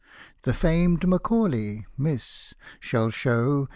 The 0.41 0.53
famed 0.55 1.07
Macaulay 1.07 1.85
(Miss) 1.95 2.55
shall 2.79 3.11
show. 3.11 3.69